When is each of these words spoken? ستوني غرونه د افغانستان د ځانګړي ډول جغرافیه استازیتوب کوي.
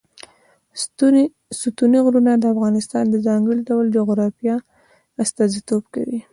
ستوني 1.73 1.99
غرونه 2.05 2.31
د 2.37 2.45
افغانستان 2.53 3.03
د 3.09 3.15
ځانګړي 3.27 3.61
ډول 3.69 3.85
جغرافیه 3.97 4.55
استازیتوب 5.23 5.83
کوي. 5.93 6.19